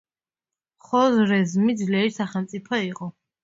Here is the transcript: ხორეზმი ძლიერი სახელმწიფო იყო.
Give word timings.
ხორეზმი 0.85 1.77
ძლიერი 1.85 2.17
სახელმწიფო 2.19 2.85
იყო. 2.91 3.15